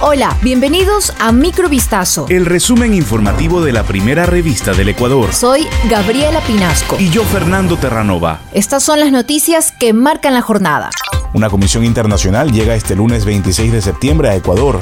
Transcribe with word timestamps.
Hola, 0.00 0.38
bienvenidos 0.42 1.12
a 1.18 1.32
Microvistazo. 1.32 2.26
El 2.28 2.46
resumen 2.46 2.94
informativo 2.94 3.60
de 3.62 3.72
la 3.72 3.82
primera 3.82 4.26
revista 4.26 4.72
del 4.72 4.90
Ecuador. 4.90 5.32
Soy 5.34 5.66
Gabriela 5.90 6.40
Pinasco. 6.42 6.96
Y 7.00 7.10
yo, 7.10 7.24
Fernando 7.24 7.76
Terranova. 7.76 8.38
Estas 8.52 8.84
son 8.84 9.00
las 9.00 9.10
noticias 9.10 9.72
que 9.72 9.92
marcan 9.92 10.34
la 10.34 10.40
jornada. 10.40 10.90
Una 11.34 11.50
comisión 11.50 11.84
internacional 11.84 12.52
llega 12.52 12.76
este 12.76 12.94
lunes 12.94 13.24
26 13.24 13.72
de 13.72 13.82
septiembre 13.82 14.28
a 14.28 14.36
Ecuador 14.36 14.78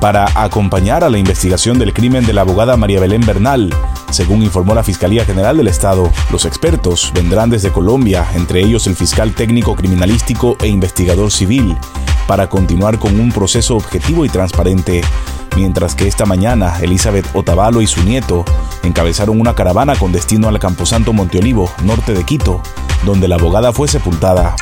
para 0.00 0.26
acompañar 0.36 1.02
a 1.02 1.10
la 1.10 1.18
investigación 1.18 1.80
del 1.80 1.92
crimen 1.92 2.24
de 2.24 2.32
la 2.32 2.42
abogada 2.42 2.76
María 2.76 3.00
Belén 3.00 3.26
Bernal. 3.26 3.74
Según 4.12 4.44
informó 4.44 4.76
la 4.76 4.84
Fiscalía 4.84 5.24
General 5.24 5.56
del 5.56 5.66
Estado, 5.66 6.12
los 6.30 6.44
expertos 6.44 7.10
vendrán 7.12 7.50
desde 7.50 7.72
Colombia, 7.72 8.24
entre 8.34 8.60
ellos 8.60 8.86
el 8.86 8.94
fiscal 8.94 9.34
técnico 9.34 9.74
criminalístico 9.74 10.56
e 10.60 10.68
investigador 10.68 11.32
civil, 11.32 11.76
para 12.30 12.48
continuar 12.48 13.00
con 13.00 13.18
un 13.18 13.32
proceso 13.32 13.74
objetivo 13.74 14.24
y 14.24 14.28
transparente. 14.28 15.00
Mientras 15.56 15.96
que 15.96 16.06
esta 16.06 16.26
mañana 16.26 16.78
Elizabeth 16.80 17.26
Otavalo 17.34 17.80
y 17.80 17.88
su 17.88 18.04
nieto 18.04 18.44
encabezaron 18.84 19.40
una 19.40 19.56
caravana 19.56 19.96
con 19.96 20.12
destino 20.12 20.46
al 20.46 20.60
Camposanto 20.60 21.12
Monteolivo, 21.12 21.68
norte 21.82 22.14
de 22.14 22.22
Quito, 22.22 22.62
donde 23.04 23.26
la 23.26 23.34
abogada 23.34 23.72
fue 23.72 23.88
sepultada. 23.88 24.54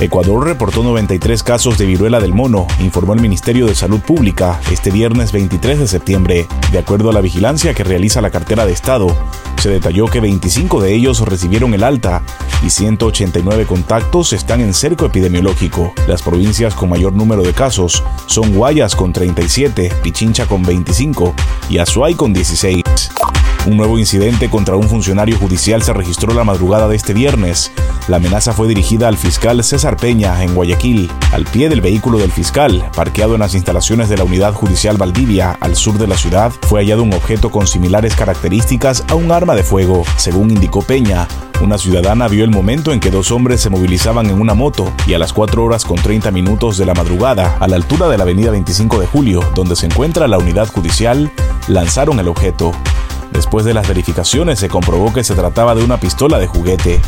Ecuador 0.00 0.44
reportó 0.44 0.82
93 0.82 1.42
casos 1.42 1.76
de 1.76 1.86
viruela 1.86 2.20
del 2.20 2.32
mono, 2.32 2.66
informó 2.80 3.14
el 3.14 3.20
Ministerio 3.20 3.66
de 3.66 3.74
Salud 3.74 4.00
Pública 4.00 4.60
este 4.70 4.90
viernes 4.90 5.32
23 5.32 5.78
de 5.78 5.88
septiembre. 5.88 6.46
De 6.70 6.78
acuerdo 6.78 7.10
a 7.10 7.12
la 7.12 7.20
vigilancia 7.20 7.74
que 7.74 7.82
realiza 7.82 8.20
la 8.20 8.30
cartera 8.30 8.64
de 8.64 8.72
Estado, 8.72 9.08
se 9.60 9.70
detalló 9.70 10.06
que 10.06 10.20
25 10.20 10.80
de 10.80 10.94
ellos 10.94 11.20
recibieron 11.20 11.74
el 11.74 11.82
alta 11.82 12.22
y 12.64 12.70
189 12.70 13.66
contactos 13.66 14.32
están 14.32 14.60
en 14.60 14.72
cerco 14.72 15.06
epidemiológico. 15.06 15.92
Las 16.06 16.22
provincias 16.22 16.74
con 16.74 16.90
mayor 16.90 17.12
número 17.12 17.42
de 17.42 17.52
casos 17.52 18.04
son 18.26 18.54
Guayas 18.54 18.94
con 18.94 19.12
37, 19.12 19.92
Pichincha 20.02 20.46
con 20.46 20.62
25 20.62 21.34
y 21.68 21.78
Azuay 21.78 22.14
con 22.14 22.32
16. 22.32 22.87
Un 23.66 23.76
nuevo 23.76 23.98
incidente 23.98 24.48
contra 24.48 24.76
un 24.76 24.88
funcionario 24.88 25.36
judicial 25.36 25.82
se 25.82 25.92
registró 25.92 26.32
la 26.32 26.44
madrugada 26.44 26.88
de 26.88 26.96
este 26.96 27.12
viernes. 27.12 27.70
La 28.06 28.16
amenaza 28.16 28.52
fue 28.52 28.68
dirigida 28.68 29.08
al 29.08 29.18
fiscal 29.18 29.62
César 29.62 29.96
Peña 29.96 30.42
en 30.42 30.54
Guayaquil. 30.54 31.10
Al 31.32 31.44
pie 31.44 31.68
del 31.68 31.82
vehículo 31.82 32.18
del 32.18 32.32
fiscal, 32.32 32.88
parqueado 32.96 33.34
en 33.34 33.40
las 33.40 33.54
instalaciones 33.54 34.08
de 34.08 34.16
la 34.16 34.24
Unidad 34.24 34.54
Judicial 34.54 34.96
Valdivia, 34.96 35.58
al 35.60 35.76
sur 35.76 35.98
de 35.98 36.06
la 36.06 36.16
ciudad, 36.16 36.52
fue 36.62 36.80
hallado 36.80 37.02
un 37.02 37.12
objeto 37.12 37.50
con 37.50 37.66
similares 37.66 38.16
características 38.16 39.04
a 39.08 39.14
un 39.14 39.30
arma 39.30 39.54
de 39.54 39.62
fuego. 39.62 40.04
Según 40.16 40.50
indicó 40.50 40.80
Peña, 40.80 41.28
una 41.60 41.76
ciudadana 41.76 42.28
vio 42.28 42.44
el 42.44 42.50
momento 42.50 42.92
en 42.92 43.00
que 43.00 43.10
dos 43.10 43.32
hombres 43.32 43.60
se 43.60 43.68
movilizaban 43.68 44.30
en 44.30 44.40
una 44.40 44.54
moto 44.54 44.92
y 45.06 45.14
a 45.14 45.18
las 45.18 45.32
4 45.32 45.62
horas 45.62 45.84
con 45.84 45.96
30 45.96 46.30
minutos 46.30 46.78
de 46.78 46.86
la 46.86 46.94
madrugada, 46.94 47.56
a 47.58 47.66
la 47.66 47.76
altura 47.76 48.08
de 48.08 48.16
la 48.16 48.22
avenida 48.22 48.52
25 48.52 49.00
de 49.00 49.06
Julio, 49.06 49.40
donde 49.54 49.74
se 49.74 49.86
encuentra 49.86 50.28
la 50.28 50.38
unidad 50.38 50.68
judicial, 50.68 51.30
lanzaron 51.66 52.20
el 52.20 52.28
objeto. 52.28 52.72
Después 53.32 53.64
de 53.64 53.74
las 53.74 53.86
verificaciones 53.86 54.58
se 54.58 54.68
comprobó 54.68 55.12
que 55.12 55.24
se 55.24 55.34
trataba 55.34 55.74
de 55.74 55.84
una 55.84 55.98
pistola 55.98 56.38
de 56.38 56.46
juguete. 56.46 57.00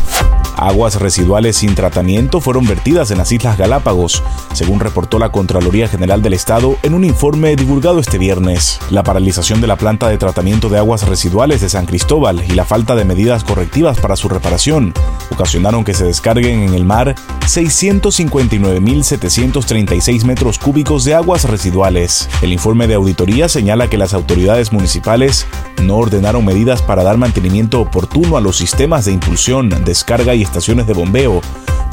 Aguas 0.61 0.97
residuales 0.97 1.57
sin 1.57 1.75
tratamiento 1.75 2.43
fueron 2.43 2.67
vertidas 2.67 3.11
en 3.11 3.17
las 3.17 3.33
Islas 3.33 3.57
Galápagos, 3.57 4.23
según 4.53 4.79
reportó 4.79 5.19
la 5.19 5.33
Contraloría 5.33 5.89
General 5.89 6.21
del 6.21 6.35
Estado 6.35 6.77
en 6.83 6.93
un 6.93 7.03
informe 7.03 7.57
divulgado 7.57 7.99
este 7.99 8.19
viernes. 8.19 8.79
La 8.91 9.03
paralización 9.03 9.63
de 9.63 9.69
la 9.69 9.77
planta 9.77 10.11
de 10.11 10.19
tratamiento 10.19 10.69
de 10.69 10.77
aguas 10.77 11.09
residuales 11.09 11.63
de 11.63 11.71
San 11.71 11.87
Cristóbal 11.87 12.45
y 12.47 12.51
la 12.51 12.67
falta 12.67 12.95
de 12.95 13.07
medidas 13.07 13.43
correctivas 13.43 13.99
para 13.99 14.17
su 14.17 14.29
reparación 14.29 14.93
ocasionaron 15.31 15.83
que 15.83 15.95
se 15.95 16.05
descarguen 16.05 16.61
en 16.61 16.75
el 16.75 16.85
mar 16.85 17.15
659.736 17.47 20.25
metros 20.25 20.59
cúbicos 20.59 21.05
de 21.05 21.15
aguas 21.15 21.45
residuales. 21.45 22.29
El 22.43 22.53
informe 22.53 22.87
de 22.87 22.97
auditoría 22.97 23.49
señala 23.49 23.89
que 23.89 23.97
las 23.97 24.13
autoridades 24.13 24.73
municipales 24.73 25.47
no 25.83 25.97
ordenaron 25.97 26.45
medidas 26.45 26.83
para 26.83 27.03
dar 27.03 27.17
mantenimiento 27.17 27.81
oportuno 27.81 28.37
a 28.37 28.43
los 28.43 28.59
sistemas 28.59 29.07
de 29.07 29.13
impulsión, 29.13 29.71
descarga 29.85 30.35
y 30.35 30.50
estaciones 30.51 30.89
de 30.89 30.95
bombeo, 30.95 31.41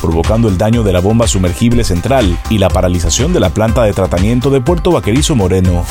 provocando 0.02 0.50
el 0.50 0.58
daño 0.58 0.82
de 0.82 0.92
la 0.92 1.00
bomba 1.00 1.28
sumergible 1.28 1.84
central 1.84 2.40
y 2.50 2.58
la 2.58 2.70
paralización 2.70 3.32
de 3.32 3.40
la 3.40 3.52
planta 3.52 3.84
de 3.84 3.94
tratamiento 3.94 4.50
de 4.50 4.62
Puerto 4.62 4.92
Vaquerizo 4.92 5.36
Moreno. 5.36 5.86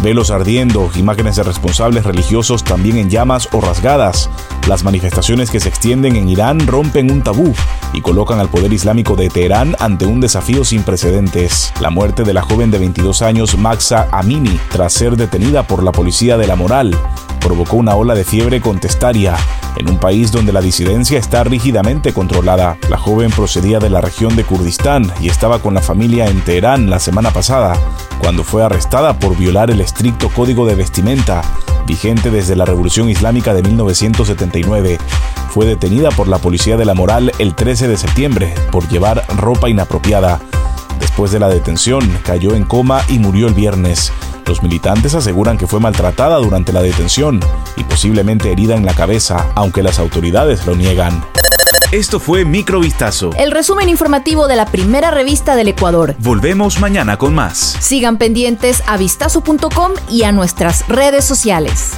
Velos 0.00 0.30
ardiendo, 0.30 0.90
imágenes 0.94 1.34
de 1.34 1.42
responsables 1.42 2.04
religiosos 2.04 2.62
también 2.62 2.98
en 2.98 3.10
llamas 3.10 3.48
o 3.50 3.60
rasgadas. 3.60 4.30
Las 4.68 4.84
manifestaciones 4.84 5.50
que 5.50 5.58
se 5.58 5.68
extienden 5.68 6.14
en 6.14 6.28
Irán 6.28 6.66
rompen 6.68 7.10
un 7.10 7.22
tabú 7.22 7.52
y 7.92 8.00
colocan 8.00 8.38
al 8.38 8.48
poder 8.48 8.72
islámico 8.72 9.16
de 9.16 9.28
Teherán 9.28 9.74
ante 9.80 10.06
un 10.06 10.20
desafío 10.20 10.64
sin 10.64 10.84
precedentes. 10.84 11.72
La 11.80 11.90
muerte 11.90 12.22
de 12.22 12.34
la 12.34 12.42
joven 12.42 12.70
de 12.70 12.78
22 12.78 13.22
años 13.22 13.58
Maxa 13.58 14.08
Amini, 14.12 14.58
tras 14.70 14.92
ser 14.92 15.16
detenida 15.16 15.64
por 15.64 15.82
la 15.82 15.90
policía 15.90 16.36
de 16.36 16.46
la 16.46 16.54
moral, 16.54 16.96
provocó 17.40 17.76
una 17.76 17.96
ola 17.96 18.14
de 18.14 18.24
fiebre 18.24 18.60
contestaria 18.60 19.36
en 19.76 19.88
un 19.88 19.98
país 19.98 20.32
donde 20.32 20.52
la 20.52 20.60
disidencia 20.60 21.18
está 21.18 21.44
rígidamente 21.44 22.12
controlada. 22.12 22.76
La 22.88 22.96
joven 22.96 23.30
procedía 23.30 23.78
de 23.78 23.90
la 23.90 24.00
región 24.00 24.36
de 24.36 24.44
Kurdistán 24.44 25.12
y 25.20 25.28
estaba 25.28 25.60
con 25.60 25.74
la 25.74 25.80
familia 25.80 26.26
en 26.26 26.40
Teherán 26.42 26.90
la 26.90 26.98
semana 26.98 27.30
pasada, 27.30 27.76
cuando 28.20 28.44
fue 28.44 28.64
arrestada 28.64 29.18
por 29.18 29.36
violar 29.36 29.70
el 29.70 29.80
estricto 29.80 30.28
código 30.28 30.66
de 30.66 30.74
vestimenta 30.74 31.42
vigente 31.86 32.30
desde 32.30 32.56
la 32.56 32.64
Revolución 32.64 33.08
Islámica 33.08 33.54
de 33.54 33.62
1979. 33.62 34.98
Fue 35.50 35.66
detenida 35.66 36.10
por 36.10 36.28
la 36.28 36.38
Policía 36.38 36.76
de 36.76 36.84
la 36.84 36.94
Moral 36.94 37.32
el 37.38 37.54
13 37.54 37.88
de 37.88 37.96
septiembre 37.96 38.54
por 38.70 38.88
llevar 38.88 39.24
ropa 39.36 39.68
inapropiada. 39.68 40.40
Después 41.00 41.30
de 41.32 41.38
la 41.38 41.48
detención, 41.48 42.08
cayó 42.24 42.54
en 42.54 42.64
coma 42.64 43.02
y 43.08 43.18
murió 43.18 43.46
el 43.46 43.54
viernes. 43.54 44.12
Los 44.46 44.62
militantes 44.62 45.14
aseguran 45.14 45.58
que 45.58 45.66
fue 45.66 45.80
maltratada 45.80 46.36
durante 46.36 46.72
la 46.72 46.82
detención 46.82 47.40
y 47.76 47.84
posiblemente 47.84 48.52
herida 48.52 48.76
en 48.76 48.84
la 48.84 48.94
cabeza, 48.94 49.46
aunque 49.54 49.82
las 49.82 49.98
autoridades 49.98 50.66
lo 50.66 50.74
niegan. 50.74 51.24
Esto 51.92 52.18
fue 52.18 52.44
Microvistazo. 52.44 53.30
El 53.38 53.52
resumen 53.52 53.88
informativo 53.88 54.48
de 54.48 54.56
la 54.56 54.66
primera 54.66 55.10
revista 55.10 55.54
del 55.54 55.68
Ecuador. 55.68 56.16
Volvemos 56.18 56.80
mañana 56.80 57.16
con 57.16 57.34
más. 57.34 57.76
Sigan 57.80 58.18
pendientes 58.18 58.82
a 58.86 58.96
vistazo.com 58.96 59.92
y 60.10 60.24
a 60.24 60.32
nuestras 60.32 60.86
redes 60.88 61.24
sociales. 61.24 61.92